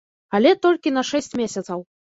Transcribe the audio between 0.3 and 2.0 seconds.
Але толькі на шэсць месяцаў.